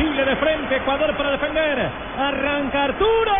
[0.00, 1.78] Chile de frente, Ecuador para defender.
[2.18, 3.39] Arranca Arturo.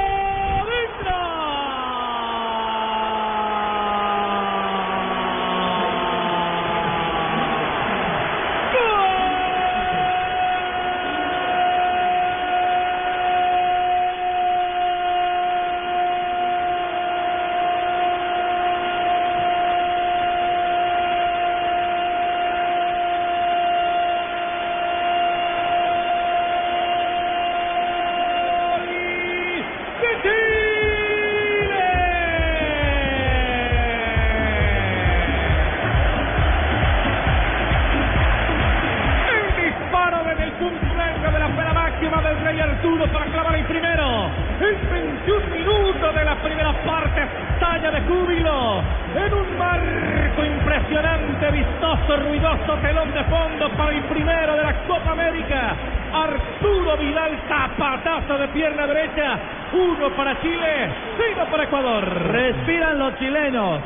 [42.50, 44.28] Para clavar el primero.
[44.60, 48.82] El 21 minutos de la primera parte estalla de júbilo.
[49.14, 55.12] En un marco impresionante, vistoso, ruidoso, telón de fondo para el primero de la Copa
[55.12, 55.76] América.
[56.12, 59.38] Arturo Vidal, zapatazo de pierna derecha.
[59.72, 62.32] Uno para Chile, cero para Ecuador.
[62.32, 63.80] Respiran los chilenos.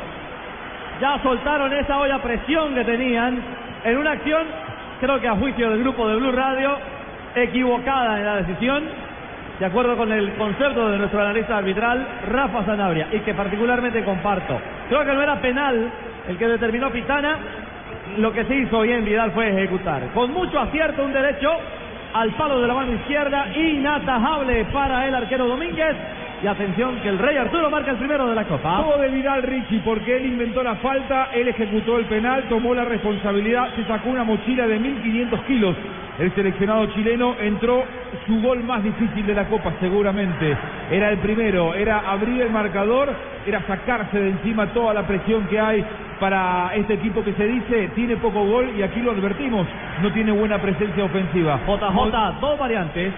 [0.99, 3.39] Ya soltaron esa olla presión que tenían
[3.83, 4.47] en una acción,
[4.99, 6.94] creo que a juicio del grupo de Blue Radio,
[7.35, 8.83] equivocada en la decisión,
[9.59, 14.59] de acuerdo con el concepto de nuestro analista arbitral, Rafa Sanabria, y que particularmente comparto.
[14.89, 15.91] Creo que no era penal
[16.27, 17.37] el que determinó Pitana,
[18.17, 20.01] lo que se hizo bien Vidal fue ejecutar.
[20.13, 21.51] Con mucho acierto, un derecho
[22.13, 25.95] al palo de la mano izquierda, inatajable para el arquero Domínguez.
[26.43, 28.77] Y atención que el Rey Arturo marca el primero de la Copa.
[28.77, 32.85] Todo de Vidal Richie porque él inventó la falta, él ejecutó el penal, tomó la
[32.85, 35.75] responsabilidad, se sacó una mochila de 1500 kilos
[36.19, 37.83] el seleccionado chileno entró
[38.25, 40.57] su gol más difícil de la Copa, seguramente.
[40.91, 43.13] Era el primero, era abrir el marcador,
[43.45, 45.85] era sacarse de encima toda la presión que hay
[46.19, 49.67] para este equipo que se dice tiene poco gol y aquí lo advertimos,
[50.01, 51.59] no tiene buena presencia ofensiva.
[51.67, 53.13] JJ, dos variantes.